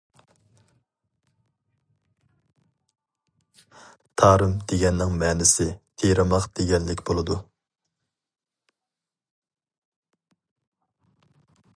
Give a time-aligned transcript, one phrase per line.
[4.21, 5.67] تارىم دېگەننىڭ مەنىسى
[6.03, 7.39] تېرىماق دېگەنلىك بولىدۇ.